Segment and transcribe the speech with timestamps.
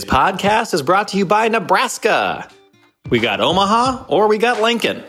[0.00, 2.48] Today's podcast is brought to you by Nebraska.
[3.10, 5.04] We got Omaha or we got Lincoln.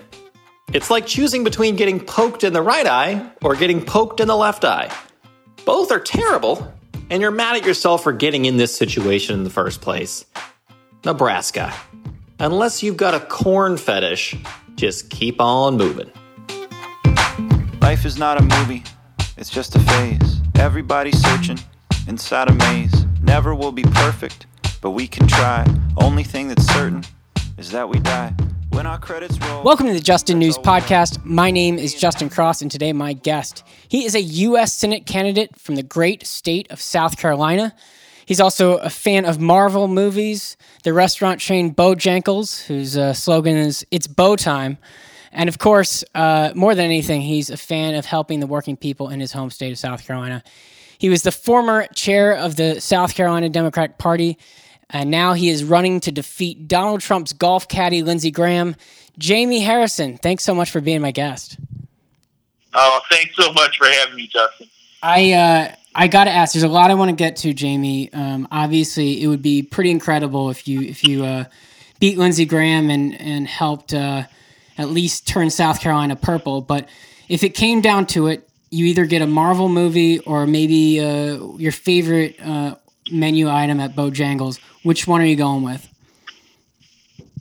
[0.73, 4.35] It's like choosing between getting poked in the right eye or getting poked in the
[4.35, 4.93] left eye.
[5.63, 6.73] Both are terrible,
[7.09, 10.25] and you're mad at yourself for getting in this situation in the first place.
[11.05, 11.73] Nebraska.
[12.39, 14.35] Unless you've got a corn fetish,
[14.75, 16.11] just keep on moving.
[17.81, 18.83] Life is not a movie,
[19.37, 20.41] it's just a phase.
[20.55, 21.59] Everybody's searching
[22.09, 23.05] inside a maze.
[23.21, 24.47] Never will be perfect,
[24.81, 25.65] but we can try.
[25.97, 27.03] Only thing that's certain
[27.57, 28.33] is that we die.
[28.71, 29.63] When our credits roll.
[29.63, 30.79] Welcome to the Just In News all we know.
[30.79, 31.23] Podcast.
[31.23, 33.63] My name is Justin Cross, and today my guest.
[33.87, 34.73] He is a U.S.
[34.73, 37.75] Senate candidate from the great state of South Carolina.
[38.25, 43.85] He's also a fan of Marvel movies, the restaurant chain Bojangles, whose uh, slogan is
[43.91, 44.77] "It's Bo Time,"
[45.31, 49.09] and of course, uh, more than anything, he's a fan of helping the working people
[49.09, 50.43] in his home state of South Carolina.
[50.97, 54.37] He was the former chair of the South Carolina Democratic Party,
[54.91, 58.75] and now he is running to defeat Donald Trump's golf caddy, Lindsey Graham.
[59.21, 61.57] Jaime Harrison, thanks so much for being my guest.
[62.73, 64.67] Oh, thanks so much for having me, Justin.
[65.03, 66.53] I uh, I got to ask.
[66.53, 68.11] There's a lot I want to get to, Jamie.
[68.13, 71.45] Um, obviously, it would be pretty incredible if you if you uh,
[71.99, 74.23] beat Lindsey Graham and and helped uh,
[74.77, 76.61] at least turn South Carolina purple.
[76.61, 76.87] But
[77.27, 81.55] if it came down to it, you either get a Marvel movie or maybe uh,
[81.57, 82.75] your favorite uh,
[83.11, 84.59] menu item at Bojangles.
[84.83, 85.87] Which one are you going with?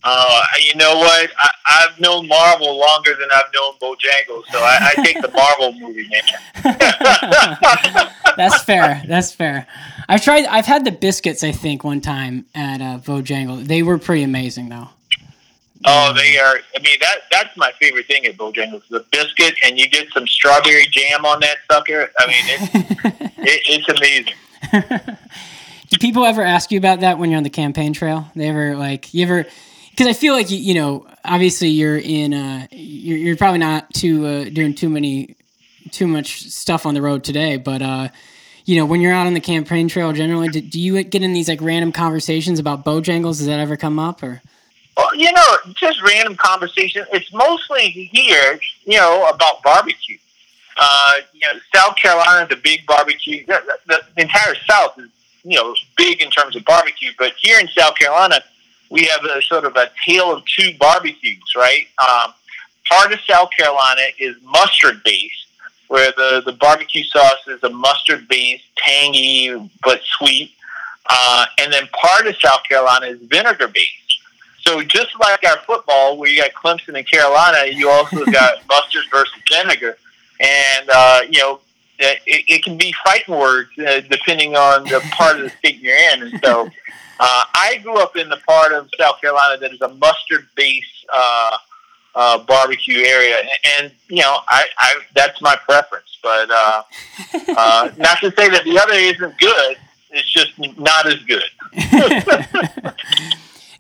[0.03, 1.31] Uh, you know what?
[1.39, 5.73] I, I've known Marvel longer than I've known Bojangles, so I, I take the Marvel
[5.75, 6.23] movie, man.
[8.37, 9.03] That's fair.
[9.07, 9.67] That's fair.
[10.09, 10.47] I've tried.
[10.47, 11.45] I've had the biscuits.
[11.45, 13.67] I think one time at uh, Bojangles.
[13.67, 14.89] They were pretty amazing, though.
[15.85, 16.61] Oh, they are.
[16.77, 20.27] I mean, that that's my favorite thing at Bojangles: the biscuit, and you get some
[20.27, 22.11] strawberry jam on that sucker.
[22.19, 22.75] I mean, it's
[23.39, 25.19] it, it's amazing.
[26.01, 28.27] People ever ask you about that when you're on the campaign trail?
[28.35, 29.45] They ever like you ever?
[29.91, 32.33] Because I feel like you, you know, obviously you're in.
[32.33, 35.37] Uh, you're, you're probably not too uh, doing too many,
[35.91, 37.59] too much stuff on the road today.
[37.59, 38.09] But uh,
[38.65, 41.35] you know, when you're out on the campaign trail, generally, do, do you get in
[41.35, 43.37] these like random conversations about Bojangles?
[43.37, 44.41] Does that ever come up or?
[44.97, 47.05] Well, you know, just random conversation.
[47.13, 50.17] It's mostly here, you know, about barbecue.
[50.77, 53.45] Uh, you know, South Carolina, the big barbecue.
[53.45, 55.11] The, the, the entire South is,
[55.45, 57.11] you know, big in terms of barbecue.
[57.19, 58.43] But here in South Carolina,
[58.91, 61.87] we have a sort of a tale of two barbecues, right?
[62.07, 62.35] Um,
[62.91, 65.47] part of South Carolina is mustard based,
[65.89, 70.53] where the, the barbecue sauce is a mustard based, tangy but sweet.
[71.09, 74.19] Uh, and then part of South Carolina is vinegar based.
[74.61, 79.05] So just like our football, where you got Clemson and Carolina, you also got mustard
[79.11, 79.97] versus vinegar,
[80.39, 81.61] and uh, you know
[82.01, 85.97] it, it can be fighting words uh, depending on the part of the state you're
[85.97, 86.23] in.
[86.23, 86.67] And so,
[87.21, 91.59] uh, I grew up in the part of South Carolina that is a mustard-based uh,
[92.15, 93.37] uh, barbecue area,
[93.79, 96.19] and you know I, I that's my preference.
[96.23, 96.83] But uh,
[97.57, 99.77] uh, not to say that the other isn't good.
[100.11, 101.45] It's just not as good.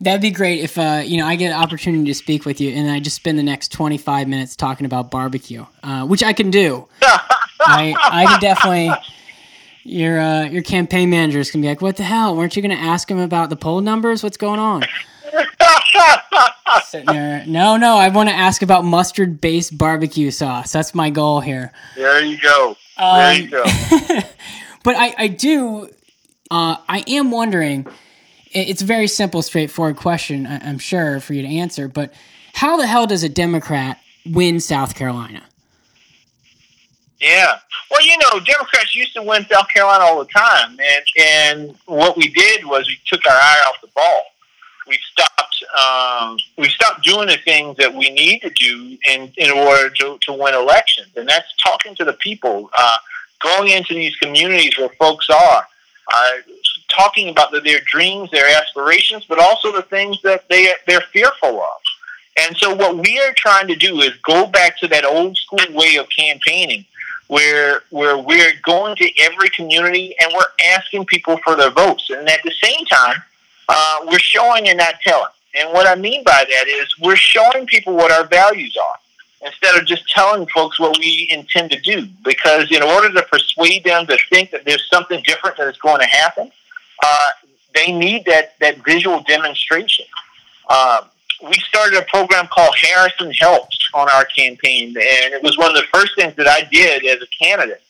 [0.02, 2.70] That'd be great if uh, you know I get an opportunity to speak with you,
[2.70, 6.32] and I just spend the next twenty five minutes talking about barbecue, uh, which I
[6.32, 6.86] can do.
[7.60, 8.90] I I can definitely.
[9.84, 12.36] Your uh, your campaign manager is gonna be like, "What the hell?
[12.36, 14.22] Weren't you gonna ask him about the poll numbers?
[14.22, 14.84] What's going on?"
[16.84, 20.72] Sitting there, no, no, I want to ask about mustard based barbecue sauce.
[20.72, 21.72] That's my goal here.
[21.96, 22.76] There you go.
[22.98, 23.64] There you go.
[24.82, 25.90] But I, I do,
[26.50, 27.86] uh, I am wondering.
[28.52, 30.46] It's a very simple, straightforward question.
[30.46, 31.86] I- I'm sure for you to answer.
[31.86, 32.14] But
[32.54, 35.42] how the hell does a Democrat win South Carolina?
[37.20, 37.58] Yeah.
[37.90, 42.16] Well, you know, Democrats used to win South Carolina all the time, and and what
[42.16, 44.22] we did was we took our eye off the ball.
[44.86, 45.64] We stopped.
[45.78, 50.18] Um, we stopped doing the things that we need to do in in order to
[50.22, 52.96] to win elections, and that's talking to the people, uh,
[53.40, 55.66] going into these communities where folks are,
[56.12, 56.30] uh,
[56.88, 61.60] talking about the, their dreams, their aspirations, but also the things that they they're fearful
[61.60, 61.80] of.
[62.38, 65.58] And so, what we are trying to do is go back to that old school
[65.74, 66.86] way of campaigning
[67.30, 72.28] where where we're going to every community and we're asking people for their votes, and
[72.28, 73.22] at the same time,
[73.68, 75.30] uh, we're showing and not telling.
[75.54, 79.76] And what I mean by that is we're showing people what our values are instead
[79.80, 82.08] of just telling folks what we intend to do.
[82.24, 86.00] Because in order to persuade them to think that there's something different that is going
[86.00, 86.50] to happen,
[87.00, 87.28] uh,
[87.76, 90.06] they need that that visual demonstration.
[90.68, 91.02] Um,
[91.42, 95.76] we started a program called Harrison Helps on our campaign, and it was one of
[95.76, 97.82] the first things that I did as a candidate.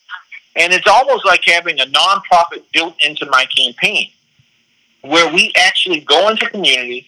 [0.57, 4.11] And it's almost like having a nonprofit built into my campaign.
[5.03, 7.05] where we actually go into communities,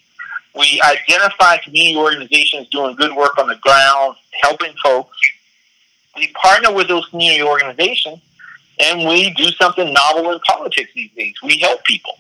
[0.56, 5.17] we identify community organizations doing good work on the ground, helping folks.
[6.17, 8.21] We partner with those community organizations,
[8.79, 11.35] and we do something novel in politics these days.
[11.43, 12.19] We help people.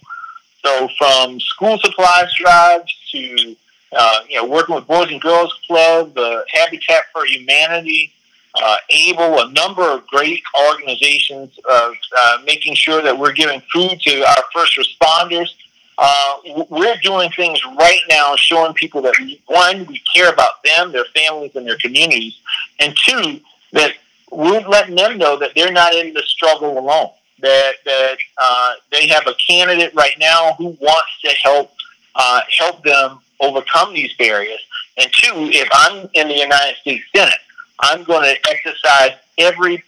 [0.64, 3.56] So from school supplies drives to
[3.92, 8.12] uh, you know working with Boys and Girls Club, the Habitat for Humanity,
[8.54, 14.00] uh, ABLE, a number of great organizations, uh, uh, making sure that we're giving food
[14.00, 15.54] to our first responders.
[15.98, 16.34] Uh,
[16.68, 19.14] we're doing things right now showing people that,
[19.46, 22.38] one, we care about them, their families, and their communities,
[22.80, 23.40] and two,
[23.72, 23.92] that
[24.30, 27.10] we're letting them know that they're not in the struggle alone.
[27.40, 31.72] That that uh, they have a candidate right now who wants to help
[32.14, 34.60] uh, help them overcome these barriers.
[34.96, 37.34] And two, if I'm in the United States Senate,
[37.80, 39.82] I'm going to exercise every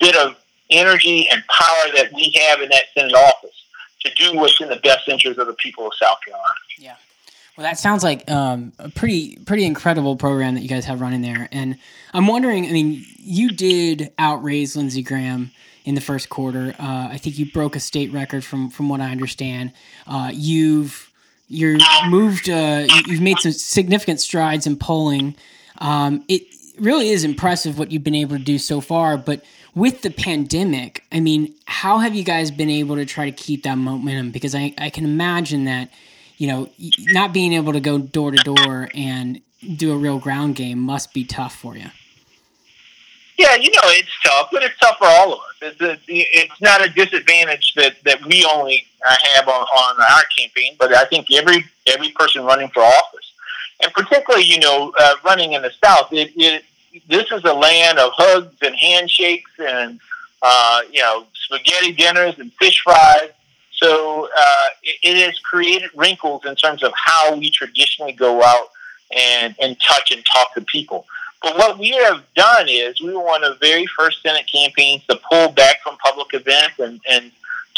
[0.00, 0.36] bit of
[0.70, 3.64] energy and power that we have in that Senate office
[4.00, 6.54] to do what's in the best interest of the people of South Carolina.
[6.78, 6.96] Yeah.
[7.56, 11.22] Well, that sounds like um, a pretty pretty incredible program that you guys have running
[11.22, 11.78] there, and
[12.12, 12.66] I'm wondering.
[12.66, 15.52] I mean, you did outraise Lindsey Graham
[15.84, 16.74] in the first quarter.
[16.80, 19.72] Uh, I think you broke a state record from from what I understand.
[20.04, 21.03] Uh, you've
[21.54, 21.78] you're
[22.08, 22.48] moved.
[22.48, 25.36] Uh, you've made some significant strides in polling.
[25.78, 26.42] Um, it
[26.78, 31.04] really is impressive what you've been able to do so far, but with the pandemic,
[31.10, 34.30] I mean, how have you guys been able to try to keep that momentum?
[34.30, 35.90] Because I, I can imagine that
[36.38, 36.68] you know,
[37.12, 39.40] not being able to go door to door and
[39.76, 41.86] do a real ground game must be tough for you.
[43.38, 45.74] Yeah, you know it's tough, but it's tough for all of us.
[45.80, 50.22] It's, a, it's not a disadvantage that, that we only uh, have on, on our
[50.36, 53.32] campaign, but I think every every person running for office,
[53.82, 56.64] and particularly you know uh, running in the South, it, it
[57.08, 60.00] this is a land of hugs and handshakes and
[60.42, 63.30] uh, you know spaghetti dinners and fish fries
[63.84, 68.68] so uh, it, it has created wrinkles in terms of how we traditionally go out
[69.16, 71.06] and, and touch and talk to people.
[71.42, 75.04] But what we have done is we were one of the very first Senate campaigns
[75.06, 77.30] to pull back from public events and, and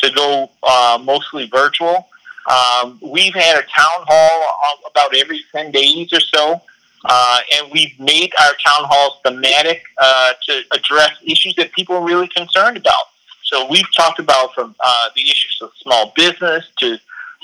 [0.08, 2.08] to go uh, mostly virtual.
[2.48, 6.60] Um, we've had a town hall about every 10 days or so,
[7.04, 12.04] uh, and we've made our town halls thematic uh, to address issues that people are
[12.04, 13.04] really concerned about.
[13.42, 16.98] So we've talked about from uh, the issues of small business to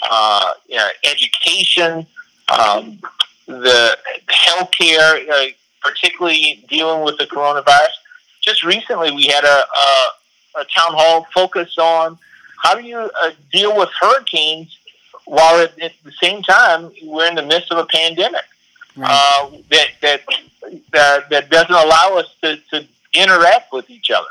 [0.08, 2.06] uh, you know, education,
[2.48, 2.98] um,
[3.46, 3.96] the
[4.28, 5.46] healthcare, uh,
[5.80, 7.86] particularly dealing with the coronavirus.
[8.40, 12.18] Just recently, we had a, a, a town hall focused on
[12.62, 14.78] how do you uh, deal with hurricanes
[15.24, 18.44] while at, at, the same time we're in the midst of a pandemic
[18.96, 19.10] right.
[19.10, 20.22] uh, that, that
[20.92, 24.28] that that doesn't allow us to, to interact with each other.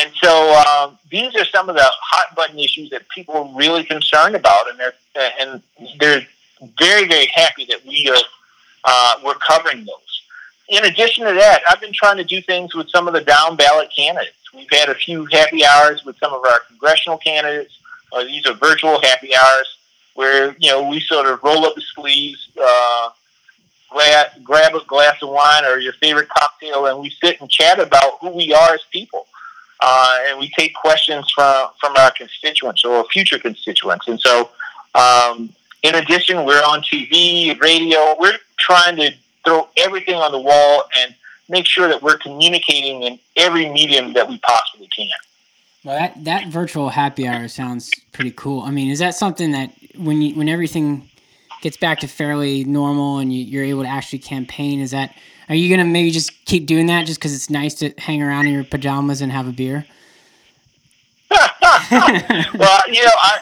[0.00, 3.84] And so um, these are some of the hot button issues that people are really
[3.84, 4.94] concerned about, and they're
[5.40, 5.62] and
[5.98, 6.26] they're
[6.78, 8.22] very very happy that we are
[8.84, 10.22] uh, we're covering those.
[10.68, 13.56] In addition to that, I've been trying to do things with some of the down
[13.56, 14.36] ballot candidates.
[14.54, 17.78] We've had a few happy hours with some of our congressional candidates.
[18.12, 19.78] Uh, these are virtual happy hours
[20.14, 23.10] where you know we sort of roll up the sleeves, uh,
[23.88, 27.78] grab, grab a glass of wine or your favorite cocktail, and we sit and chat
[27.78, 29.26] about who we are as people
[29.80, 34.08] uh, and we take questions from from our constituents or future constituents.
[34.08, 34.50] And so,
[34.94, 35.50] um,
[35.82, 38.14] in addition, we're on TV, radio.
[38.18, 39.12] We're trying to
[39.44, 41.14] throw everything on the wall and
[41.50, 45.08] make sure that we're communicating in every medium that we possibly can.
[45.84, 48.62] Well, that that virtual happy hour sounds pretty cool.
[48.62, 51.08] I mean, is that something that when you when everything
[51.60, 55.14] gets back to fairly normal and you, you're able to actually campaign, is that
[55.48, 58.46] are you gonna maybe just keep doing that just because it's nice to hang around
[58.46, 59.84] in your pajamas and have a beer?
[61.90, 63.38] well, you know, I,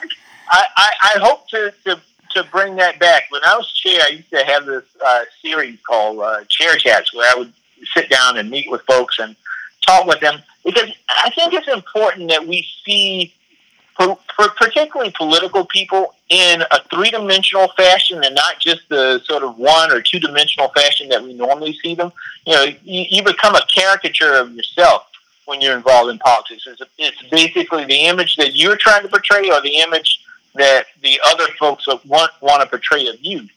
[0.50, 2.00] I, I hope to, to,
[2.30, 3.24] to bring that back.
[3.30, 7.14] When I was chair, I used to have this uh, series called uh, Chair Chats,
[7.14, 7.52] where I would
[7.94, 9.36] sit down and meet with folks and
[9.86, 13.32] talk with them because I think it's important that we see
[13.98, 19.90] particularly political people in a three dimensional fashion and not just the sort of one
[19.90, 22.12] or two dimensional fashion that we normally see them.
[22.46, 25.10] You know, you, become a caricature of yourself
[25.46, 26.64] when you're involved in politics.
[26.66, 31.20] It's, it's basically the image that you're trying to portray or the image that the
[31.26, 33.48] other folks want want to portray of you.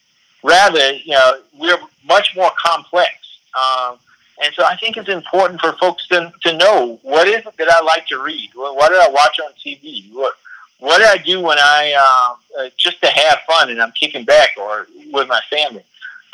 [0.44, 3.12] Rather, you know, we're much more complex.
[3.54, 3.98] Um,
[4.44, 7.70] and so I think it's important for folks to, to know what is it that
[7.70, 8.50] I like to read?
[8.56, 10.12] What, did I watch on TV?
[10.14, 10.34] What,
[10.80, 14.26] what did I do when I, uh, uh, just to have fun and I'm kicking
[14.26, 15.84] back or with my family?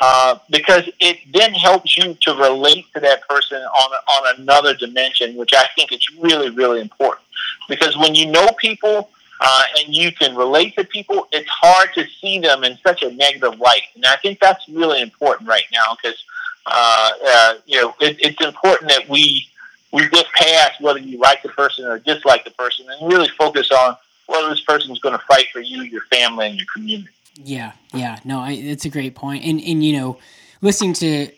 [0.00, 5.36] Uh, because it then helps you to relate to that person on, on another dimension,
[5.36, 7.26] which I think is really, really important.
[7.68, 9.10] Because when you know people
[9.40, 13.10] uh, and you can relate to people, it's hard to see them in such a
[13.10, 13.82] negative light.
[13.96, 16.24] And I think that's really important right now because
[16.70, 19.46] uh, uh, you know it, it's important that we
[19.92, 23.70] we get past whether you like the person or dislike the person, and really focus
[23.70, 23.96] on
[24.26, 27.08] whether this person is going to fight for you, your family, and your community.
[27.42, 29.44] Yeah, yeah, no, I, it's a great point.
[29.44, 30.18] And and you know,
[30.60, 31.30] listening to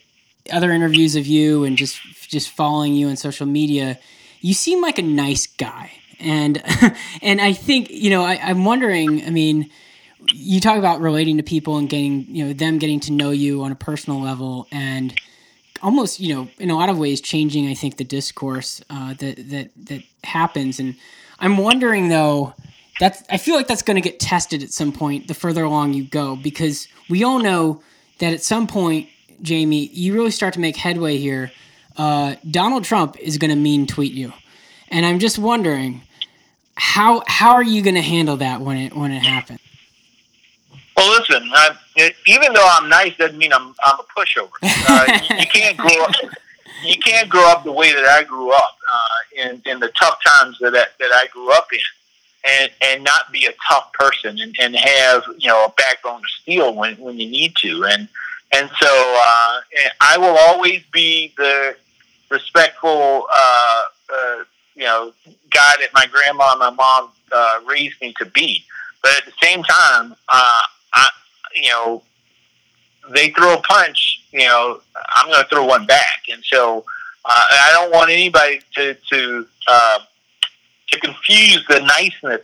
[0.53, 3.99] other interviews of you and just just following you on social media,
[4.41, 5.93] you seem like a nice guy.
[6.19, 6.63] And
[7.23, 9.25] and I think you know, I, I'm wondering.
[9.25, 9.71] I mean,
[10.33, 13.63] you talk about relating to people and getting you know them getting to know you
[13.63, 15.15] on a personal level and
[15.83, 19.37] almost you know in a lot of ways changing i think the discourse uh, that
[19.51, 20.79] that that happens.
[20.79, 20.97] And
[21.39, 22.55] i'm wondering though
[22.99, 25.95] that's i feel like that's going to get tested at some point the further along
[25.95, 27.83] you go because we all know
[28.19, 29.09] that at some point
[29.47, 31.51] jaime you really start to make headway here.
[31.97, 34.33] Uh, donald trump is going to mean tweet you.
[34.89, 36.03] And i'm just wondering
[36.75, 39.61] how how are you going to handle that when it when it happens
[41.01, 41.51] well, listen.
[41.53, 41.77] I,
[42.27, 44.51] even though I'm nice, doesn't mean I'm I'm a pushover.
[44.63, 46.15] Uh, you, you, can't grow up.
[46.85, 50.19] You can't grow up the way that I grew up uh, in in the tough
[50.25, 51.81] times that that, that I grew up in,
[52.49, 56.31] and and not be a tough person and, and have you know a backbone of
[56.43, 57.85] steel when when you need to.
[57.85, 58.09] And
[58.53, 59.61] and so uh,
[60.01, 61.77] I will always be the
[62.31, 64.37] respectful, uh, uh,
[64.75, 65.13] you know,
[65.51, 68.65] guy that my grandma and my mom uh, raised me to be.
[69.03, 70.61] But at the same time, uh,
[70.95, 71.09] I,
[71.55, 72.03] you know,
[73.11, 74.81] they throw a punch, you know,
[75.17, 76.85] I'm going to throw one back, and so
[77.25, 79.99] uh, I don't want anybody to to uh,
[80.91, 82.43] to confuse the niceness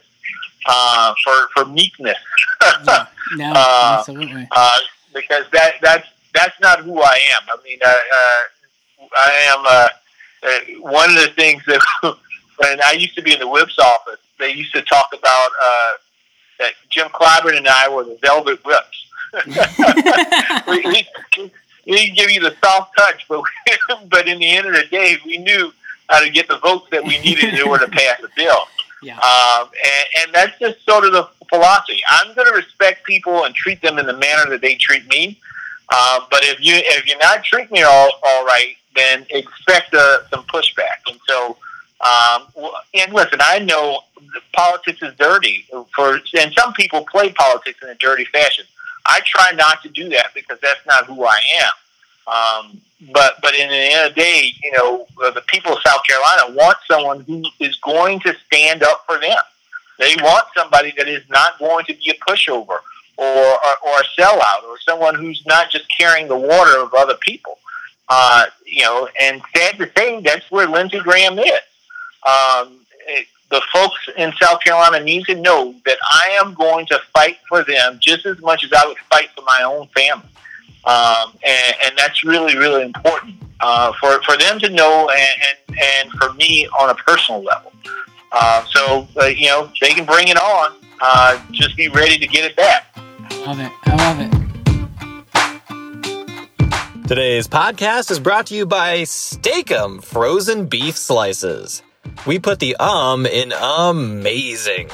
[0.66, 2.18] uh, for for meekness.
[2.62, 4.48] yeah, no, uh, absolutely.
[4.50, 4.70] Uh,
[5.14, 7.42] because that that's that's not who I am.
[7.48, 9.88] I mean, uh, uh, I am uh,
[10.42, 11.80] uh, one of the things that
[12.58, 15.50] when I used to be in the whip's office, they used to talk about.
[16.58, 19.06] That Jim Clyburn and I were the velvet whips.
[20.68, 21.50] we, we,
[21.86, 23.42] we give you the soft touch, but
[24.08, 25.72] but in the end of the day, we knew
[26.08, 28.60] how to get the votes that we needed in order to pass the bill.
[29.02, 29.18] Yeah.
[29.18, 32.00] Um, and, and that's just sort of the philosophy.
[32.10, 35.38] I'm going to respect people and treat them in the manner that they treat me.
[35.92, 40.26] Uh, but if you if you're not treating me all all right, then expect uh,
[40.28, 40.98] some pushback.
[41.08, 41.56] And so
[42.00, 42.46] um,
[42.94, 44.00] and listen, I know
[44.52, 48.66] politics is dirty for, and some people play politics in a dirty fashion.
[49.06, 51.72] I try not to do that because that's not who I am.
[52.26, 52.80] Um,
[53.12, 56.54] but but in the end of the day, you know, the people of South Carolina
[56.56, 59.38] want someone who is going to stand up for them.
[59.98, 62.80] They want somebody that is not going to be a pushover
[63.16, 67.14] or, or, or a sellout or someone who's not just carrying the water of other
[67.20, 67.58] people.
[68.08, 71.60] Uh, you know, and sad to say, that's where Lindsey Graham is
[72.26, 77.00] um, it, the folks in South Carolina need to know that I am going to
[77.12, 80.28] fight for them just as much as I would fight for my own family.
[80.84, 85.78] Um, and, and, that's really, really important uh, for, for them to know and, and,
[85.78, 87.72] and, for me on a personal level.
[88.30, 90.76] Uh, so, uh, you know, they can bring it on.
[91.00, 92.86] Uh, just be ready to get it back.
[92.96, 93.72] I love it.
[93.82, 94.36] I love it.
[97.08, 101.82] Today's podcast is brought to you by Steak-umm Frozen Beef Slices.
[102.24, 104.90] We put the um in amazing.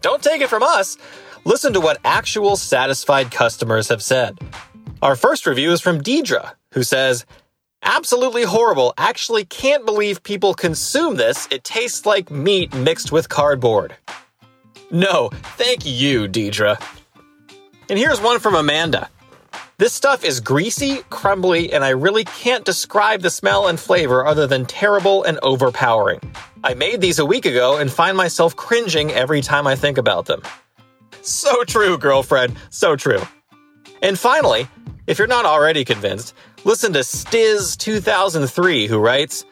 [0.00, 0.96] Don't take it from us.
[1.44, 4.38] Listen to what actual satisfied customers have said.
[5.02, 7.26] Our first review is from Deidre, who says,
[7.82, 8.94] Absolutely horrible.
[8.96, 11.46] Actually, can't believe people consume this.
[11.50, 13.94] It tastes like meat mixed with cardboard.
[14.90, 16.82] No, thank you, Deidre.
[17.90, 19.10] And here's one from Amanda.
[19.84, 24.46] This stuff is greasy, crumbly, and I really can't describe the smell and flavor other
[24.46, 26.20] than terrible and overpowering.
[26.64, 30.24] I made these a week ago and find myself cringing every time I think about
[30.24, 30.40] them.
[31.20, 33.20] So true, girlfriend, so true.
[34.00, 34.68] And finally,
[35.06, 36.32] if you're not already convinced,
[36.64, 39.44] listen to Stiz2003, who writes,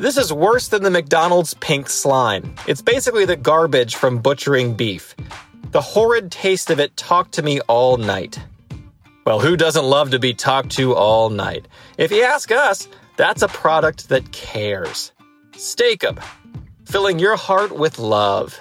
[0.00, 2.56] This is worse than the McDonald's pink slime.
[2.66, 5.14] It's basically the garbage from butchering beef.
[5.70, 8.40] The horrid taste of it talked to me all night.
[9.30, 11.68] Well, who doesn't love to be talked to all night?
[11.98, 15.12] If you ask us, that's a product that cares.
[15.54, 16.18] Steak-umm,
[16.84, 18.58] filling your heart with love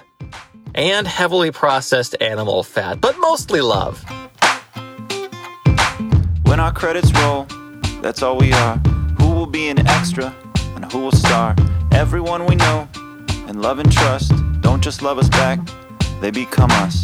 [0.75, 4.05] and heavily processed animal fat, but mostly love.
[6.43, 7.47] When our credits roll,
[8.03, 8.77] that's all we are.
[9.17, 10.35] Who will be an extra
[10.75, 11.55] and who will star?
[11.91, 12.87] Everyone we know
[13.47, 15.59] and love and trust don't just love us back,
[16.21, 17.03] they become us.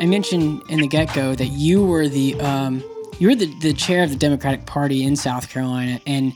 [0.00, 2.82] I mentioned in the get go that you were the um,
[3.18, 6.32] you were the, the chair of the Democratic Party in South Carolina, and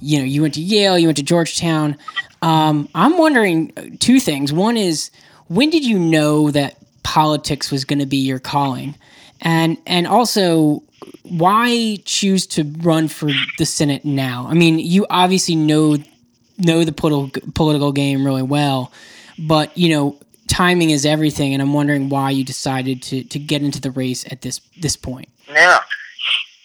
[0.00, 1.96] you know, you went to Yale, you went to Georgetown.
[2.42, 4.52] Um, I'm wondering uh, two things.
[4.52, 5.10] One is
[5.46, 8.96] when did you know that politics was going to be your calling,
[9.40, 10.82] and and also
[11.22, 14.46] why choose to run for the Senate now?
[14.48, 15.98] I mean, you obviously know
[16.58, 18.92] know the political political game really well,
[19.38, 20.18] but you know
[20.56, 24.24] timing is everything, and I'm wondering why you decided to to get into the race
[24.32, 25.28] at this this point.
[25.48, 25.78] Yeah,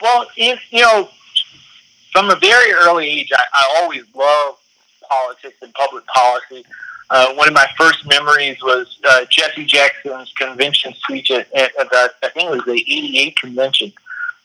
[0.01, 1.09] well, you, you know,
[2.13, 4.59] from a very early age, I, I always loved
[5.07, 6.65] politics and public policy.
[7.09, 12.13] Uh, one of my first memories was uh, Jesse Jackson's convention speech at, at, the,
[12.23, 13.93] I think it was the '88 convention.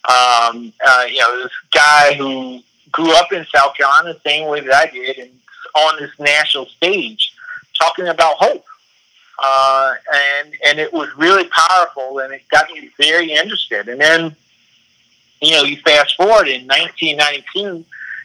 [0.09, 2.61] Um, uh, you know, this guy who
[2.91, 5.31] grew up in South Carolina the same way that I did, and
[5.77, 7.33] on this national stage
[7.81, 8.65] talking about hope.
[9.39, 13.89] Uh, and and it was really powerful, and it got me very interested.
[13.89, 14.35] And then,
[15.43, 17.85] you know, you fast forward in 1992,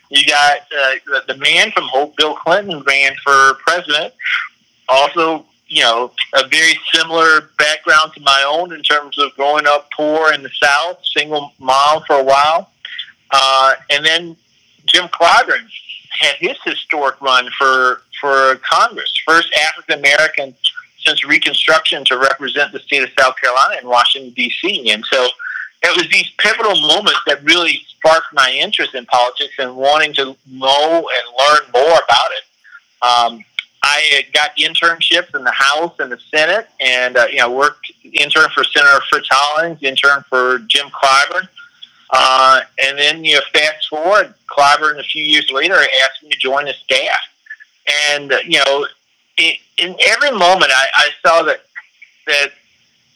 [0.10, 4.13] you got uh, the, man from Hope, Bill Clinton, ran for president.
[4.88, 9.89] Also, you know, a very similar background to my own in terms of growing up
[9.91, 12.72] poor in the South, single mom for a while.
[13.32, 14.36] Uh, and then
[14.86, 15.65] Jim Clyburn
[16.20, 20.56] had his historic run for for Congress, first African American
[21.05, 24.91] since Reconstruction to represent the state of South Carolina in Washington D.C.
[24.91, 25.27] And so
[25.84, 30.36] it was these pivotal moments that really sparked my interest in politics and wanting to
[30.48, 32.43] know and learn more about it.
[33.01, 33.43] Um,
[33.84, 38.50] I got internships in the House and the Senate, and uh, you know worked intern
[38.53, 41.48] for Senator Fritz Hollings, intern for Jim Clyburn,
[42.12, 46.38] uh, and then you know fast forward, Clyburn a few years later asked me to
[46.38, 47.20] join the staff,
[48.12, 48.86] and you know
[49.77, 51.66] in, every moment I, I saw that
[52.27, 52.51] that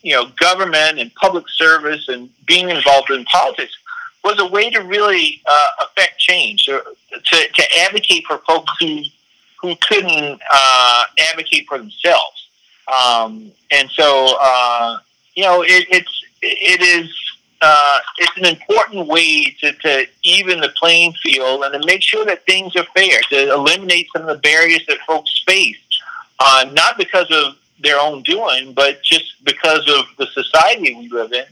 [0.02, 3.78] you know government and public service and being involved in politics
[4.24, 6.82] was a way to really uh, affect change, to,
[7.30, 9.04] to advocate for folks who
[9.62, 12.50] who couldn't uh, advocate for themselves.
[12.88, 14.98] Um, and so, uh,
[15.36, 17.10] you know, it, it's it is
[17.62, 22.26] uh, it's an important way to, to even the playing field and to make sure
[22.26, 25.78] that things are fair, to eliminate some of the barriers that folks face,
[26.40, 31.32] uh, not because of their own doing, but just because of the society we live
[31.32, 31.46] in.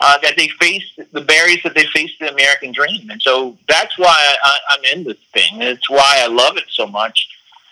[0.00, 3.98] Uh, that they face the barriers that they face the American dream, and so that's
[3.98, 5.60] why I, I'm in this thing.
[5.60, 7.28] It's why I love it so much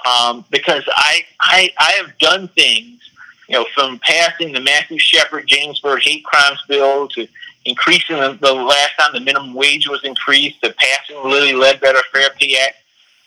[0.06, 3.00] um, because I, I I have done things,
[3.48, 7.26] you know, from passing the Matthew Shepard James Byrd hate crimes bill to
[7.64, 12.00] increasing the, the last time the minimum wage was increased to passing the Lilly Ledbetter
[12.12, 12.76] Fair Pay Act,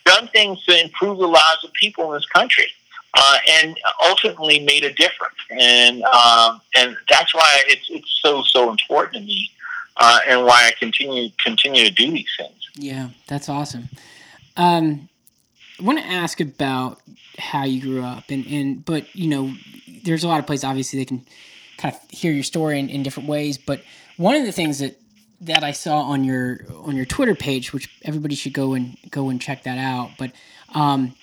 [0.05, 2.67] done things to improve the lives of people in this country.
[3.15, 8.69] Uh, and ultimately made a difference, and um, and that's why it's it's so so
[8.69, 9.49] important to me,
[9.97, 12.69] uh, and why I continue continue to do these things.
[12.75, 13.89] Yeah, that's awesome.
[14.57, 15.09] Um,
[15.79, 17.01] I want to ask about
[17.39, 19.53] how you grew up, and and but you know,
[20.03, 21.25] there's a lot of places obviously they can
[21.77, 23.57] kind of hear your story in, in different ways.
[23.57, 23.81] But
[24.17, 24.99] one of the things that
[25.41, 29.29] that I saw on your on your Twitter page, which everybody should go and go
[29.29, 30.11] and check that out.
[30.17, 30.31] But
[30.73, 31.15] um,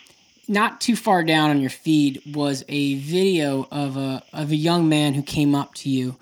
[0.49, 4.89] not too far down on your feed was a video of a of a young
[4.89, 6.17] man who came up to you,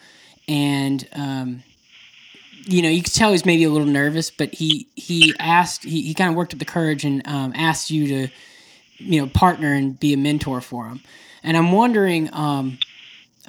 [0.49, 1.63] and um,
[2.67, 6.03] you know, you could tell he's maybe a little nervous, but he he asked he,
[6.03, 8.29] he kind of worked up the courage and um, asked you to,
[8.99, 11.01] you know, partner and be a mentor for him.
[11.43, 12.79] And I'm wondering, um,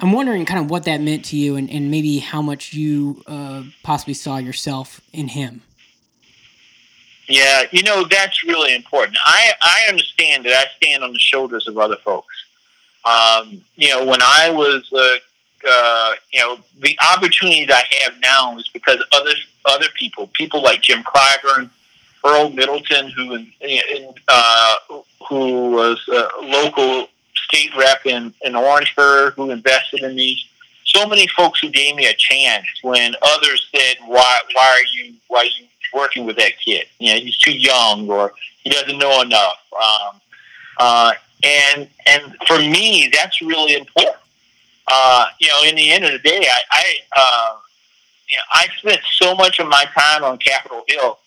[0.00, 3.22] I'm wondering kind of what that meant to you, and, and maybe how much you
[3.26, 5.62] uh, possibly saw yourself in him.
[7.28, 9.16] Yeah, you know that's really important.
[9.24, 12.34] I I understand that I stand on the shoulders of other folks.
[13.04, 15.18] Um, you know, when I was a
[15.68, 19.32] uh, you know, the opportunity that I have now is because other
[19.64, 21.70] other people, people like Jim Clyburn,
[22.24, 23.44] Earl Middleton, who
[24.28, 24.74] uh,
[25.28, 30.38] who was a local state rep in, in Orangeburg, who invested in me.
[30.84, 34.38] So many folks who gave me a chance when others said, "Why?
[34.52, 35.14] Why are you?
[35.28, 36.86] Why are you working with that kid?
[36.98, 40.20] You know, he's too young, or he doesn't know enough." Um,
[40.78, 44.16] uh, and and for me, that's really important
[44.88, 47.56] uh, you know, in the end of the day, I, I, uh,
[48.28, 51.18] you know, I spent so much of my time on Capitol Hill,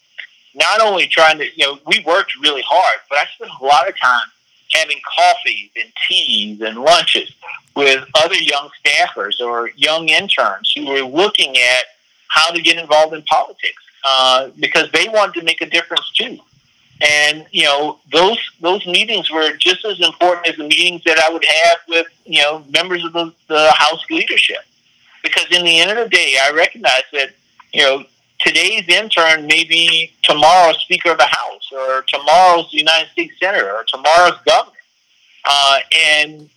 [0.56, 3.88] not only trying to, you know, we worked really hard, but I spent a lot
[3.88, 4.28] of time
[4.74, 7.34] having coffees and teas and lunches
[7.76, 11.86] with other young staffers or young interns who were looking at
[12.28, 16.38] how to get involved in politics uh, because they wanted to make a difference too.
[17.02, 21.32] And you know those those meetings were just as important as the meetings that I
[21.32, 24.64] would have with you know members of the, the House leadership,
[25.24, 27.30] because in the end of the day, I recognize that
[27.74, 28.04] you know
[28.40, 33.86] today's intern may be tomorrow's Speaker of the House, or tomorrow's United States senator or
[33.88, 34.76] tomorrow's governor.
[35.50, 35.80] Uh,
[36.18, 36.50] and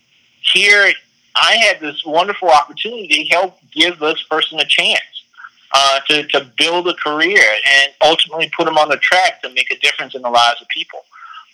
[0.53, 0.91] here,
[1.35, 4.99] I had this wonderful opportunity to help give this person a chance
[5.73, 9.71] uh, to, to build a career and ultimately put them on the track to make
[9.71, 10.99] a difference in the lives of people.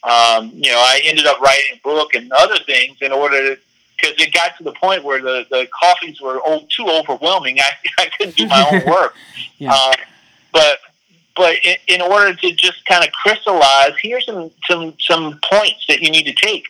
[0.03, 3.61] Um, you know, I ended up writing a book and other things in order to,
[3.95, 7.59] because it got to the point where the, the coffees were old, too overwhelming.
[7.59, 9.13] I, I couldn't do my own work.
[9.57, 9.71] yeah.
[9.73, 9.93] uh,
[10.51, 10.79] but
[11.35, 16.01] but in, in, order to just kind of crystallize, here's some, some some points that
[16.01, 16.65] you need to take.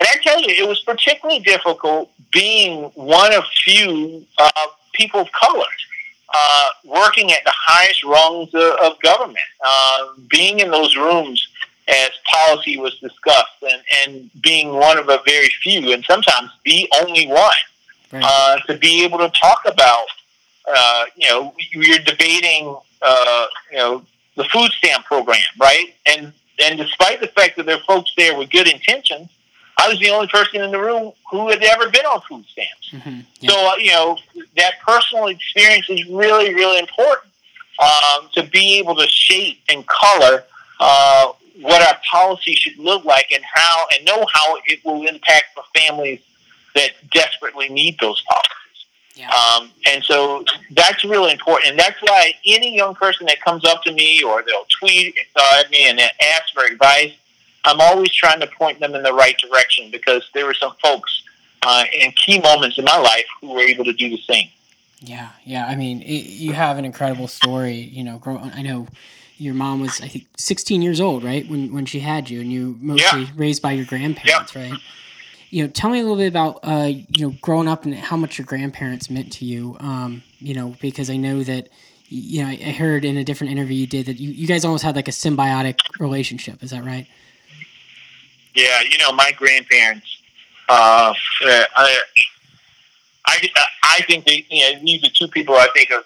[0.00, 4.50] And I tell you, it was particularly difficult being one of few uh,
[4.92, 5.66] people of color
[6.32, 11.48] uh, working at the highest rungs of, of government, uh, being in those rooms
[11.88, 16.86] as policy was discussed, and, and being one of a very few, and sometimes the
[17.02, 17.50] only one,
[18.12, 18.22] right.
[18.24, 20.06] uh, to be able to talk about,
[20.68, 24.04] uh, you know, you're debating, uh, you know,
[24.36, 25.94] the food stamp program, right?
[26.06, 29.28] And and despite the fact that there are folks there with good intentions,
[29.78, 32.90] I was the only person in the room who had ever been on food stamps.
[32.90, 33.20] Mm-hmm.
[33.40, 33.50] Yeah.
[33.50, 34.18] So, uh, you know,
[34.56, 37.32] that personal experience is really, really important
[37.78, 40.44] um, to be able to shape and color
[40.80, 45.44] uh, what our policy should look like and how, and know how it will impact
[45.54, 46.20] the families
[46.74, 48.54] that desperately need those policies.
[49.14, 49.30] Yeah.
[49.30, 51.70] Um, and so that's really important.
[51.70, 55.70] And that's why any young person that comes up to me or they'll tweet at
[55.70, 57.12] me and ask for advice,
[57.64, 61.22] I'm always trying to point them in the right direction because there were some folks
[61.62, 64.48] uh, in key moments in my life who were able to do the same.
[65.00, 65.66] Yeah, yeah.
[65.66, 67.76] I mean, it, you have an incredible story.
[67.76, 68.88] You know, grow, I know
[69.36, 72.52] your mom was, I think, 16 years old, right, when when she had you, and
[72.52, 73.30] you mostly yeah.
[73.36, 74.70] raised by your grandparents, yeah.
[74.70, 74.80] right?
[75.50, 78.16] You know, tell me a little bit about uh, you know growing up and how
[78.16, 79.76] much your grandparents meant to you.
[79.80, 81.68] Um, you know, because I know that
[82.08, 84.84] you know I heard in a different interview you did that you, you guys almost
[84.84, 86.62] had like a symbiotic relationship.
[86.62, 87.06] Is that right?
[88.58, 90.20] Yeah, you know, my grandparents.
[90.68, 91.14] Uh,
[91.46, 91.96] I,
[93.24, 93.48] I,
[93.84, 96.02] I think they, you know, these are two people I think are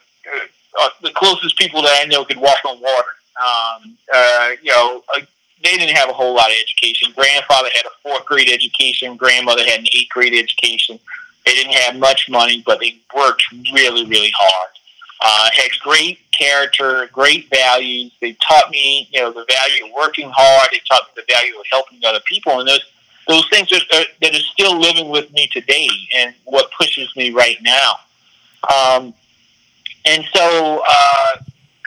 [0.79, 3.15] uh, the closest people that I know could walk on water.
[3.41, 5.21] Um, uh, you know, uh,
[5.65, 7.11] they didn't have a whole lot of education.
[7.17, 9.17] Grandfather had a fourth grade education.
[9.17, 10.99] Grandmother had an eighth grade education.
[11.47, 14.71] They didn't have much money, but they worked really, really hard.
[15.25, 18.11] Uh, had great character, great values.
[18.21, 20.69] They taught me, you know, the value of working hard.
[20.73, 22.85] They taught me the value of helping other people, and those
[23.29, 27.31] those things are, are, that are still living with me today, and what pushes me
[27.31, 27.93] right now.
[28.75, 29.15] Um,
[30.05, 31.37] and so, uh,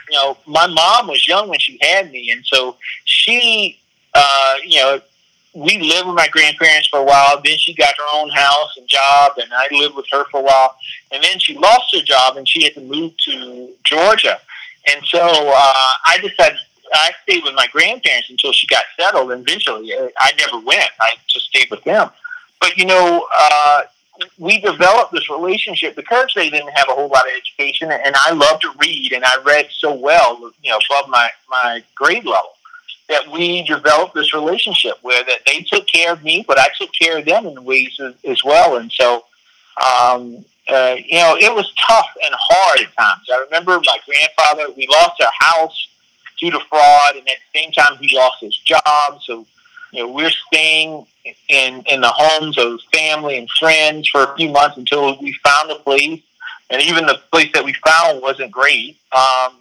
[0.08, 3.78] you know, my mom was young when she had me, and so she,
[4.14, 5.00] uh, you know,
[5.56, 7.40] we lived with my grandparents for a while.
[7.42, 10.42] Then she got her own house and job, and I lived with her for a
[10.42, 10.76] while.
[11.10, 14.38] And then she lost her job, and she had to move to Georgia.
[14.92, 16.58] And so uh, I decided
[16.92, 19.32] I stayed with my grandparents until she got settled.
[19.32, 20.90] And eventually, uh, I never went.
[21.00, 22.10] I just stayed with them.
[22.60, 23.82] But you know, uh,
[24.38, 28.32] we developed this relationship because they didn't have a whole lot of education, and I
[28.32, 32.50] love to read, and I read so well, you know, above my my grade level
[33.08, 36.90] that we developed this relationship where that they took care of me, but I took
[36.92, 38.76] care of them in ways as, as well.
[38.76, 39.24] And so,
[39.76, 43.26] um, uh, you know, it was tough and hard at times.
[43.32, 45.88] I remember my grandfather, we lost our house
[46.40, 49.22] due to fraud, and at the same time, he lost his job.
[49.22, 49.46] So,
[49.92, 51.06] you know, we're staying
[51.48, 55.70] in, in the homes of family and friends for a few months until we found
[55.70, 56.20] a place.
[56.68, 58.98] And even the place that we found wasn't great.
[59.12, 59.54] Um,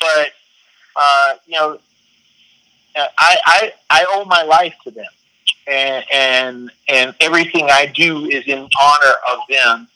[0.00, 0.32] but,
[0.96, 1.78] uh, you know,
[2.96, 5.06] I, I, I owe my life to them.
[5.66, 9.88] And, and, and everything I do is in honor of them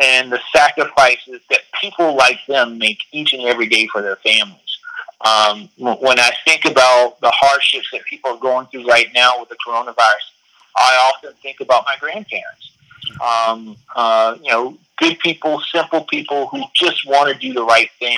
[0.00, 4.58] and the sacrifices that people like them make each and every day for their families.
[5.20, 9.48] Um, when I think about the hardships that people are going through right now with
[9.48, 10.32] the coronavirus,
[10.76, 12.72] I often think about my grandparents.
[13.20, 17.90] Um, uh, you know, good people, simple people who just want to do the right
[17.98, 18.16] thing,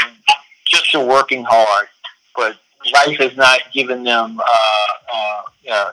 [0.67, 1.89] just are working hard,
[2.35, 2.57] but
[2.93, 5.93] life has not given them uh, uh, uh,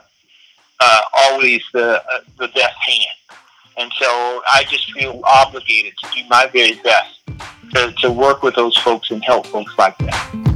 [0.80, 3.38] uh, always the uh, the best hand,
[3.78, 4.06] and so
[4.52, 7.20] I just feel obligated to do my very best
[7.74, 10.52] to, to work with those folks and help folks like that.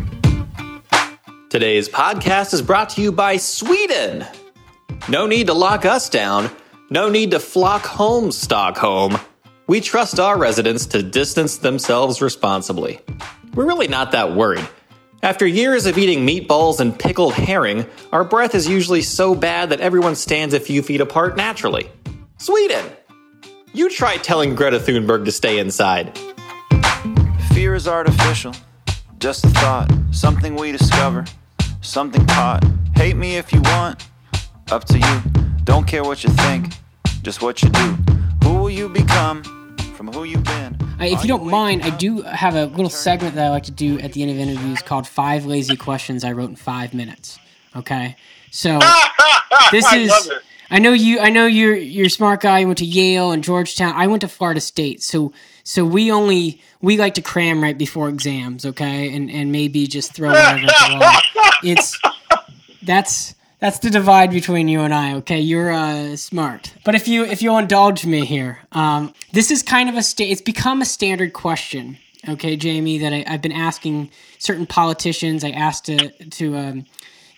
[1.48, 4.26] Today's podcast is brought to you by Sweden.
[5.08, 6.50] No need to lock us down.
[6.90, 9.18] No need to flock home, Stockholm.
[9.66, 13.00] We trust our residents to distance themselves responsibly.
[13.54, 14.68] We're really not that worried.
[15.22, 19.80] After years of eating meatballs and pickled herring, our breath is usually so bad that
[19.80, 21.90] everyone stands a few feet apart naturally.
[22.38, 22.84] Sweden!
[23.72, 26.18] You try telling Greta Thunberg to stay inside.
[27.52, 28.54] Fear is artificial,
[29.18, 31.24] just a thought, something we discover
[31.86, 32.64] something taught.
[32.94, 34.08] Hate me if you want,
[34.70, 35.42] up to you.
[35.64, 36.74] Don't care what you think,
[37.22, 37.96] just what you do.
[38.42, 39.42] Who will you become
[39.96, 40.76] from who you've been?
[40.98, 43.72] I, if you don't mind, I do have a little segment that I like to
[43.72, 47.38] do at the end of interviews called Five Lazy Questions I Wrote in Five Minutes.
[47.74, 48.16] Okay?
[48.50, 48.78] So
[49.72, 50.42] this is love it.
[50.68, 53.42] I know you I know you're you're a smart guy, you went to Yale and
[53.42, 53.94] Georgetown.
[53.94, 55.02] I went to Florida State.
[55.02, 55.32] So
[55.62, 59.14] so we only we like to cram right before exams, okay?
[59.14, 61.50] And and maybe just throw whatever at the wall.
[61.62, 62.00] It's
[62.82, 63.34] that's
[63.66, 65.14] that's the divide between you and I.
[65.14, 69.60] Okay, you're uh, smart, but if you if you'll indulge me here, um, this is
[69.60, 71.98] kind of a It's become a standard question.
[72.28, 75.42] Okay, Jaime, that I, I've been asking certain politicians.
[75.42, 76.84] I asked to to um,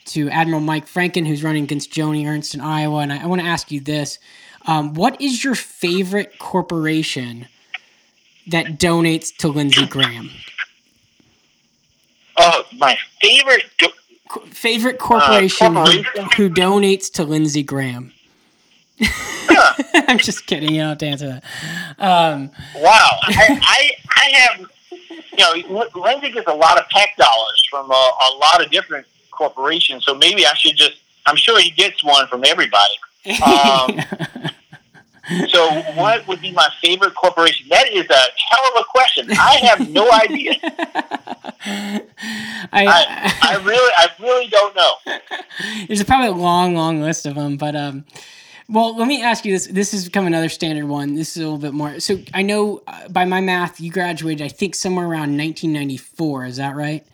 [0.07, 3.41] to Admiral Mike Franken, who's running against Joni Ernst in Iowa, and I, I want
[3.41, 4.19] to ask you this:
[4.67, 7.49] um, What is your favorite corporation
[8.49, 10.29] that donates to Lindsey Graham?
[12.37, 13.64] Oh, my favorite.
[13.79, 13.88] Do-
[14.51, 16.29] favorite corporation, who, corporation?
[16.37, 18.12] who donates to Lindsey Graham?
[19.95, 20.71] I'm just kidding.
[20.71, 21.45] You don't have to answer that.
[21.99, 24.71] Um, wow, I, I, I have.
[25.37, 29.07] You know, Lindsey gets a lot of PAC dollars from a, a lot of different
[29.31, 30.97] corporations, so maybe I should just.
[31.27, 32.95] I'm sure he gets one from everybody.
[33.45, 34.01] Um,
[35.49, 37.67] so, what would be my favorite corporation?
[37.71, 39.29] That is a hell of a question.
[39.33, 40.55] I have no idea.
[42.73, 44.93] I, I, I really, I really don't know.
[45.87, 48.05] there's probably a long, long list of them, but um,
[48.69, 49.67] well, let me ask you this.
[49.67, 51.14] This has become another standard one.
[51.14, 52.01] This is a little bit more.
[52.01, 56.45] So I know uh, by my math, you graduated, I think, somewhere around 1994.
[56.47, 57.05] Is that right?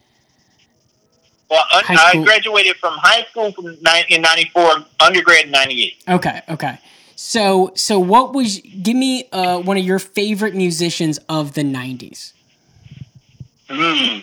[1.50, 6.03] Well, un- I graduated from high school from ni- in '94, undergrad in '98.
[6.09, 6.79] Okay, okay.
[7.16, 8.59] So, so what was?
[8.59, 12.33] Give me uh, one of your favorite musicians of the '90s.
[13.68, 14.20] Hmm.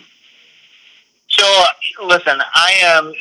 [1.28, 3.12] So, uh, listen, I am,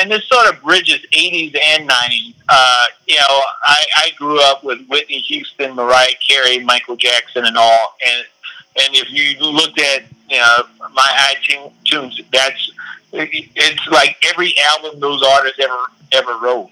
[0.00, 2.34] and this sort of bridges 80s and 90s.
[2.48, 7.56] Uh, you know, I, I grew up with Whitney Houston, Mariah Carey, Michael Jackson, and
[7.56, 7.96] all.
[8.04, 8.26] And
[8.76, 12.72] and if you looked at you know my iTunes, that's
[13.12, 15.78] it's like every album those artists ever
[16.12, 16.70] ever wrote.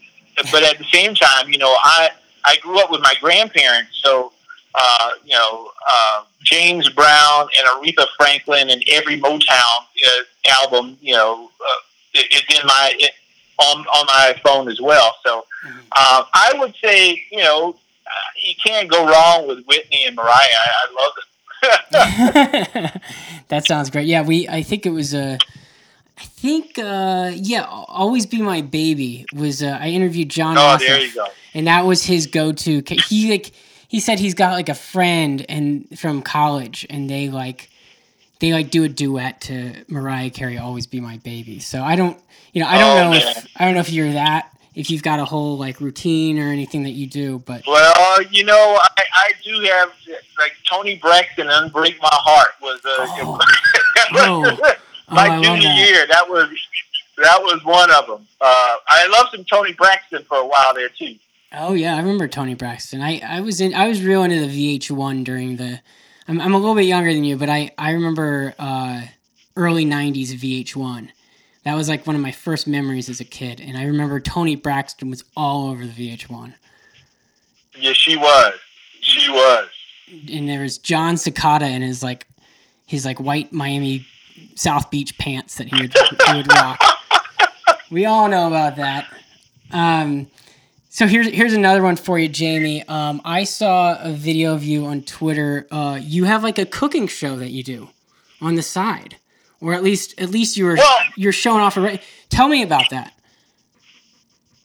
[0.51, 2.11] But at the same time, you know, I
[2.49, 4.33] I grew up with my grandparents, so
[4.75, 10.23] uh, you know, uh, James Brown and Aretha Franklin and every Motown uh,
[10.63, 11.81] album, you know, uh,
[12.15, 13.13] it, it's in my it,
[13.59, 15.15] on on my phone as well.
[15.25, 15.45] So
[15.93, 17.75] uh, I would say, you know,
[18.07, 20.33] uh, you can't go wrong with Whitney and Mariah.
[20.35, 21.25] I, I love it.
[23.49, 24.07] that sounds great.
[24.07, 24.49] Yeah, we.
[24.49, 25.58] I think it was Uh, I
[26.41, 26.79] think.
[26.79, 29.63] Uh, yeah, always be my baby was.
[29.63, 30.57] Uh, I interviewed John.
[30.59, 31.27] oh, there you go.
[31.55, 32.83] and that was his go-to.
[33.09, 33.53] He like
[33.89, 37.71] he said he's got like a friend and from college, and they like
[38.41, 42.17] they like do a duet to Mariah Carey, "Always Be My Baby." So I don't,
[42.53, 43.23] you know, I don't Oh, know man.
[43.23, 46.51] if I don't know if you're that, if you've got a whole like routine or
[46.53, 49.91] anything that you do, but Well, you know, I, I do have
[50.39, 53.39] like Toni Braxton, "Unbreak My Heart" was a
[54.13, 54.59] Oh.
[55.11, 55.89] My Oh, junior that.
[55.89, 56.07] year.
[56.07, 56.49] That was
[57.17, 58.27] that was one of them.
[58.41, 61.17] Uh, I loved some Toni Braxton for a while there too.
[61.53, 63.01] Oh yeah, I remember Toni Braxton.
[63.01, 65.81] I, I was in I was real into the VH1 during the.
[66.29, 69.03] I'm, I'm a little bit younger than you, but I I remember uh,
[69.57, 71.09] early '90s VH1.
[71.65, 74.57] That was like one of my first memories as a kid, and I remember Toni
[74.57, 76.55] Braxton was all over the VH1.
[77.79, 78.55] Yeah, she was.
[79.01, 79.69] She was.
[80.33, 82.27] And there was Jon Secada in his like
[82.87, 84.07] his like white Miami
[84.55, 85.95] South Beach pants that he would
[86.27, 86.81] he would rock.
[87.91, 89.07] We all know about that.
[89.71, 90.29] Um,
[90.91, 92.83] so here's here's another one for you, Jaime.
[92.89, 95.67] Um, I saw a video of you on Twitter.
[95.71, 97.89] Uh, you have like a cooking show that you do
[98.41, 99.17] on the side,
[99.61, 101.77] or at least at least you were Well- you're showing off.
[101.77, 103.13] A re- Tell me about that.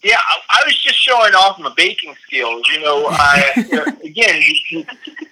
[0.03, 2.63] Yeah, I, I was just showing off my baking skills.
[2.73, 4.85] You know, I you know, again, you,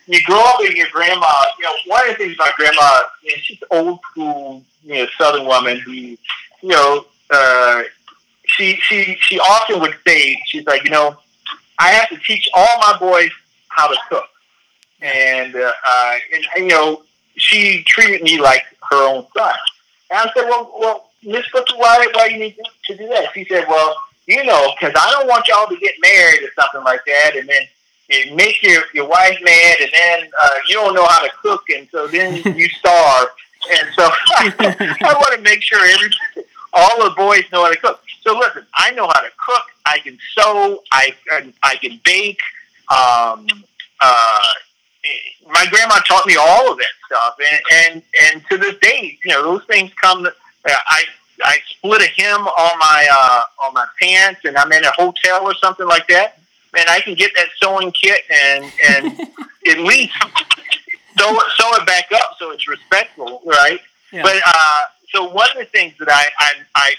[0.07, 1.27] you grow up with your grandma.
[1.59, 4.95] You know, one of the things my grandma, you know, she's an old school, you
[4.95, 6.17] know, Southern woman who, you
[6.63, 7.83] know, uh,
[8.45, 11.17] she she she often would say, she's like, you know,
[11.77, 13.31] I have to teach all my boys
[13.67, 14.29] how to cook,
[15.01, 17.03] and uh, uh, and, and you know,
[17.35, 19.55] she treated me like her own son.
[20.09, 23.33] And I said, well, well, Miss Booker, why why you need to do that?
[23.33, 26.83] She said, well you know, because I don't want y'all to get married or something
[26.83, 27.63] like that, and then
[28.09, 31.63] it make your your wife mad, and then uh, you don't know how to cook,
[31.75, 33.29] and so then you starve,
[33.71, 36.11] and so I want to make sure every
[36.73, 38.03] all the boys know how to cook.
[38.21, 39.63] So listen, I know how to cook.
[39.85, 40.83] I can sew.
[40.91, 42.41] I I, I can bake.
[42.89, 43.47] Um,
[44.01, 44.39] uh,
[45.51, 49.31] my grandma taught me all of that stuff, and and and to this day, you
[49.31, 50.25] know, those things come.
[50.25, 50.31] Uh,
[50.67, 51.03] I
[51.43, 55.43] I split a hem on my uh, on my pants, and I'm in a hotel
[55.43, 56.37] or something like that,
[56.73, 59.19] man, I can get that sewing kit and and
[59.67, 60.13] at least
[61.17, 63.79] sew it, sew it back up so it's respectful, right?
[64.11, 64.23] Yeah.
[64.23, 66.93] But uh, so one of the things that I, I I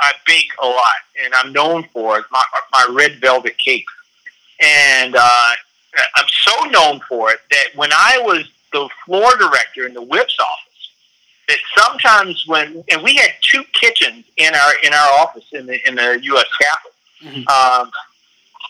[0.00, 2.42] I bake a lot, and I'm known for is my
[2.72, 3.92] my red velvet cakes,
[4.60, 5.52] and uh,
[6.16, 10.36] I'm so known for it that when I was the floor director in the whips
[10.40, 10.61] office,
[11.52, 15.88] that sometimes when and we had two kitchens in our in our office in the
[15.88, 16.46] in the U.S.
[16.60, 16.90] Capitol.
[17.22, 17.48] Mhm.
[17.48, 17.90] Um,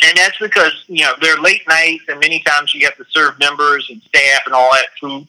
[0.05, 3.39] and that's because you know they're late nights, and many times you have to serve
[3.39, 5.27] members and staff and all that food.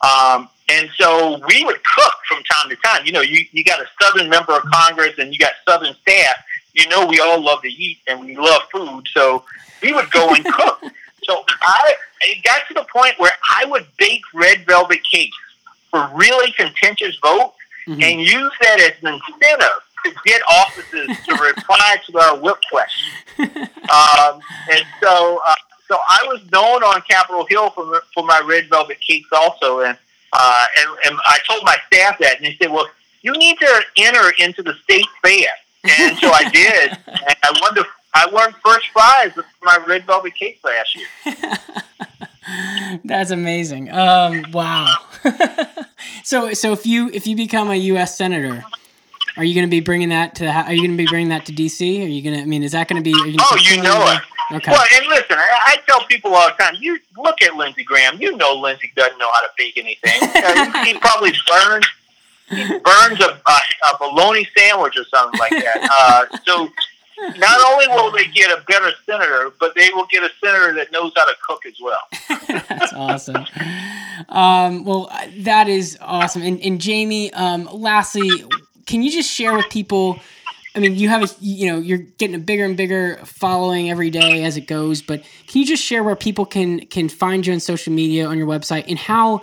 [0.00, 3.04] Um, and so we would cook from time to time.
[3.04, 6.36] You know, you you got a Southern member of Congress and you got Southern staff.
[6.74, 9.44] You know, we all love to eat and we love food, so
[9.82, 10.80] we would go and cook.
[11.24, 15.36] So I it got to the point where I would bake red velvet cakes
[15.92, 17.54] for really contentious votes
[17.86, 18.00] Mhm.
[18.02, 19.68] and use that as an incentive
[20.04, 23.12] to get offices to reply to our whip question.
[23.92, 25.54] Um, and so, uh,
[25.88, 29.98] so I was known on Capitol Hill for, for my red velvet cakes also, and,
[30.32, 32.88] uh, and and I told my staff that, and they said, "Well,
[33.20, 35.48] you need to enter into the state fair."
[35.84, 40.06] And so I did, and I won the I won first prize with my red
[40.06, 41.08] velvet cake last year.
[43.04, 43.90] That's amazing.
[43.90, 44.94] Um, wow.
[46.24, 48.16] so, so if you if you become a U.S.
[48.16, 48.64] senator,
[49.36, 50.50] are you going to be bringing that to the?
[50.50, 52.02] Are you going to be bringing that to D.C.?
[52.02, 52.42] Are you going to?
[52.42, 53.14] I mean, is that going to be?
[53.14, 54.20] Are you Oh, you know it.
[54.56, 54.70] Okay.
[54.70, 58.20] Well, and listen, I, I tell people all the time, you look at Lindsey Graham.
[58.20, 60.12] You know Lindsey doesn't know how to bake anything.
[60.42, 61.86] Uh, he, he probably burns
[62.48, 63.58] he burns a, a,
[63.92, 65.88] a bologna sandwich or something like that.
[65.90, 66.68] Uh, so
[67.36, 70.92] not only will they get a better senator, but they will get a senator that
[70.92, 72.66] knows how to cook as well.
[72.68, 73.46] That's awesome.
[74.28, 76.42] Um, well, uh, that is awesome.
[76.42, 78.44] And, and Jaime, um, lastly,
[78.86, 80.18] can you just share with people?
[80.74, 84.10] I mean, you have a, you know, you're getting a bigger and bigger following every
[84.10, 85.02] day as it goes.
[85.02, 88.38] But can you just share where people can can find you on social media on
[88.38, 89.42] your website and how,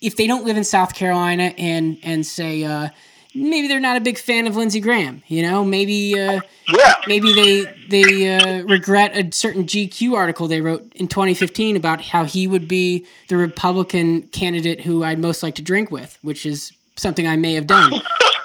[0.00, 2.88] if they don't live in South Carolina and and say uh,
[3.34, 6.18] maybe they're not a big fan of Lindsey Graham, you know, maybe.
[6.18, 6.40] Uh,
[6.72, 6.94] Yeah.
[7.08, 12.24] maybe they they uh, regret a certain GQ article they wrote in 2015 about how
[12.24, 16.72] he would be the Republican candidate who I'd most like to drink with, which is
[16.96, 17.92] something I may have done.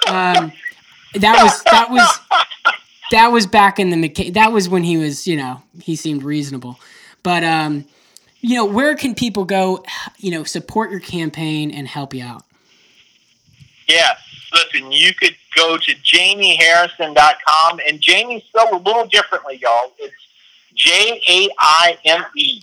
[0.08, 0.52] Um,
[1.14, 2.20] that was that was
[3.10, 4.34] that was back in the McCain.
[4.34, 6.78] That was when he was, you know, he seemed reasonable.
[7.24, 7.86] But um,
[8.40, 9.82] you know, where can people go?
[10.18, 12.44] You know, support your campaign and help you out.
[13.88, 14.14] Yeah.
[14.52, 19.92] Listen, you could go to jaimeharrison.com, and Jamie spelled a little differently, y'all.
[19.98, 20.14] It's
[20.74, 22.60] J A I M E.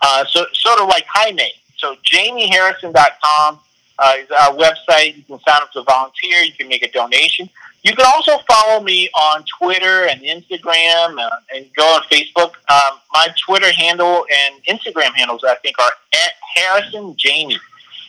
[0.00, 1.52] Uh, so sort of like Jaime.
[1.76, 3.58] So jaimeharrison.com
[3.98, 5.16] uh, is our website.
[5.16, 6.42] You can sign up to volunteer.
[6.42, 7.48] You can make a donation.
[7.84, 12.54] You can also follow me on Twitter and Instagram uh, and go on Facebook.
[12.70, 17.58] Um, my Twitter handle and Instagram handles, I think, are at Harrison Jaime.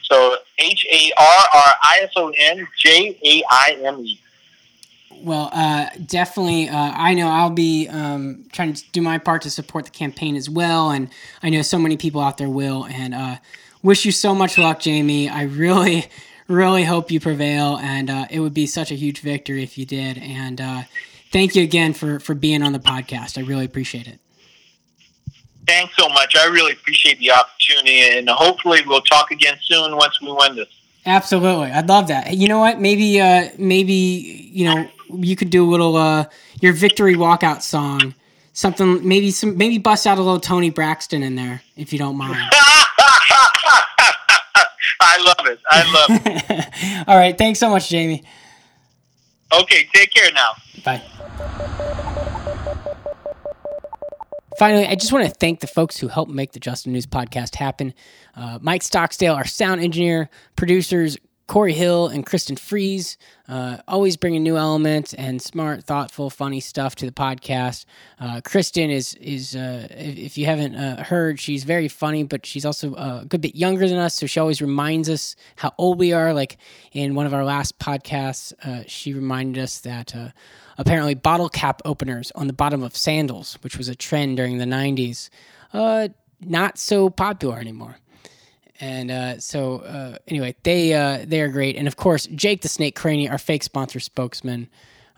[0.09, 4.19] So H A R R I S O N J A I M E.
[5.21, 6.69] Well, uh, definitely.
[6.69, 10.35] Uh, I know I'll be um, trying to do my part to support the campaign
[10.35, 11.09] as well, and
[11.43, 12.85] I know so many people out there will.
[12.85, 13.35] And uh,
[13.83, 15.27] wish you so much luck, Jaime.
[15.29, 16.05] I really,
[16.47, 19.85] really hope you prevail, and uh, it would be such a huge victory if you
[19.85, 20.17] did.
[20.17, 20.83] And uh,
[21.31, 23.37] thank you again for for being on the podcast.
[23.37, 24.19] I really appreciate it.
[25.69, 26.35] Thanks so much.
[26.35, 30.67] I really appreciate the opportunity, and hopefully we'll talk again soon once we win this.
[31.05, 32.35] Absolutely, I'd love that.
[32.35, 32.81] You know what?
[32.81, 36.25] Maybe, uh, maybe you know, you could do a little uh,
[36.59, 38.15] your victory walkout song,
[38.51, 39.07] something.
[39.07, 42.33] Maybe some, maybe bust out a little Toni Braxton in there if you don't mind.
[45.01, 45.59] I love it.
[45.69, 47.03] I love it.
[47.07, 48.23] All right, thanks so much, Jaime.
[49.53, 50.53] Okay, take care now.
[50.83, 52.05] Bye.
[54.59, 57.05] Finally, I just want to thank the folks who helped make the Just In News
[57.05, 57.93] podcast happen.
[58.35, 64.43] Uh, Mike Stocksdale, our sound engineer, producers Corey Hill and Kristen Fries, uh, always bringing
[64.43, 67.85] new elements and smart, thoughtful, funny stuff to the podcast.
[68.19, 72.65] Uh, Kristen is is uh, if, you haven't uh, heard, she's very funny, but she's
[72.65, 76.11] also a good bit younger than us, so she always reminds us how old we
[76.11, 76.33] are.
[76.33, 76.57] Like
[76.91, 80.29] in one of our last podcasts, uh, she reminded us that uh,
[80.79, 84.65] apparently bottle cap openers on the bottom of sandals, which was a trend during the
[84.65, 85.29] '90s,
[85.73, 86.07] uh,
[86.41, 87.97] not so popular anymore.
[88.79, 92.69] And uh, so, uh, anyway, they uh, they are great, and of course, Jake the
[92.69, 94.69] Snake Craney, our fake sponsor spokesman.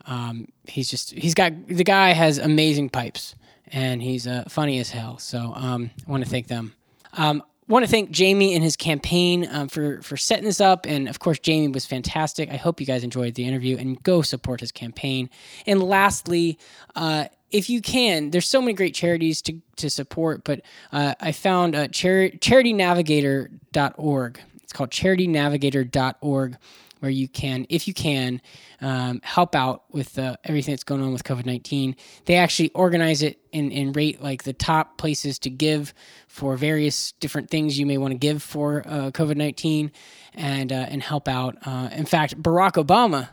[0.07, 3.36] Um, he's just he's got the guy has amazing pipes,
[3.68, 5.20] and he's uh, funny as hell.
[5.20, 6.74] So um, I want to thank them.
[7.14, 11.07] Um, want to thank Jaime and his campaign um, for for setting this up, and
[11.07, 12.49] of course, Jaime was fantastic.
[12.49, 15.30] I hope you guys enjoyed the interview and go support his campaign.
[15.65, 16.59] And lastly,
[16.95, 20.61] uh, if you can, there's so many great charities to to support, but
[20.91, 24.39] uh, I found uh, chari- charitynavigator.org.
[24.61, 26.57] It's called charitynavigator.org
[27.02, 28.39] where you can, if you can,
[28.80, 31.95] um, help out with uh, everything that's going on with COVID 19.
[32.26, 35.95] They actually organize it and, and, rate like the top places to give
[36.28, 39.91] for various different things you may want to give for uh, COVID 19
[40.36, 41.58] and, uh, and help out.
[41.66, 43.30] Uh, in fact, Barack Obama,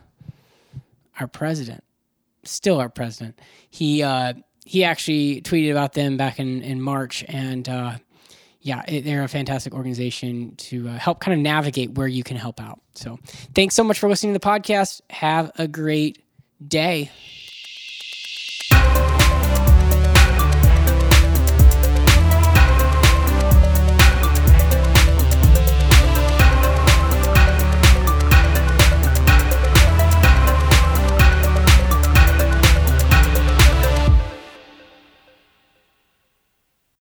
[1.19, 1.83] our president,
[2.43, 3.39] still our president,
[3.69, 4.33] he, uh,
[4.65, 7.97] he actually tweeted about them back in, in March and uh,
[8.61, 12.59] yeah, they're a fantastic organization to uh, help kind of navigate where you can help
[12.59, 12.81] out.
[12.93, 13.17] So,
[13.55, 15.01] thanks so much for listening to the podcast.
[15.09, 16.23] Have a great
[16.65, 17.09] day.